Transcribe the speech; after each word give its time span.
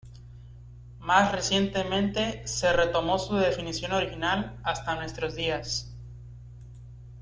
Más 0.99 1.31
recientemente 1.31 2.41
se 2.47 2.73
retomó 2.73 3.19
su 3.19 3.35
definición 3.35 3.91
original 3.91 4.59
hasta 4.63 4.95
nuestros 4.95 5.35
días. 5.35 5.93